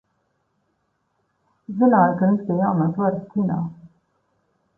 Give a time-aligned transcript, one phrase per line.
[1.81, 3.61] Zināju, ka viņš pie jaunās varas činā.